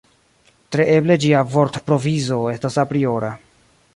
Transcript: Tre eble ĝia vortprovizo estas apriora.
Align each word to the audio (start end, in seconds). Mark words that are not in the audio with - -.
Tre 0.75 0.85
eble 0.93 1.17
ĝia 1.25 1.43
vortprovizo 1.57 2.39
estas 2.57 2.79
apriora. 2.87 3.33